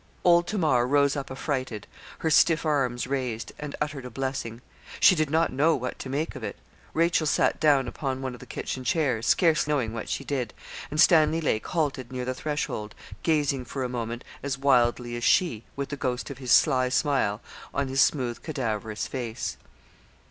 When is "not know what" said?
5.29-5.99